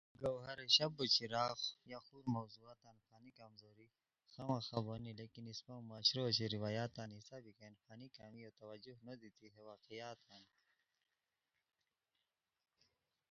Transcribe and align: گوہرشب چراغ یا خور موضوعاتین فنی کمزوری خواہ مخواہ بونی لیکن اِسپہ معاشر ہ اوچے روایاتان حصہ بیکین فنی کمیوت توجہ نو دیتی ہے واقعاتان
گوہرشب 0.21 0.93
چراغ 1.15 1.59
یا 1.91 1.99
خور 2.05 2.23
موضوعاتین 2.37 2.97
فنی 3.07 3.31
کمزوری 3.39 3.87
خواہ 4.31 4.47
مخواہ 4.55 4.83
بونی 4.85 5.11
لیکن 5.19 5.43
اِسپہ 5.49 5.73
معاشر 5.89 6.17
ہ 6.19 6.23
اوچے 6.25 6.45
روایاتان 6.55 7.09
حصہ 7.17 7.37
بیکین 7.45 7.73
فنی 7.83 8.07
کمیوت 8.17 8.53
توجہ 8.61 8.95
نو 9.05 9.13
دیتی 9.21 9.47
ہے 9.53 9.61
واقعاتان 9.69 10.43